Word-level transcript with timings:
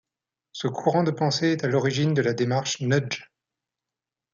Ce 0.51 0.67
courant 0.67 1.03
de 1.03 1.11
pensée 1.11 1.49
est 1.51 1.63
à 1.63 1.67
l’origine 1.67 2.15
de 2.15 2.23
la 2.23 2.33
démarche 2.33 2.81
nudge. 2.81 3.29